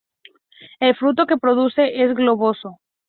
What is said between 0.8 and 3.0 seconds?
fruto que produce es globoso.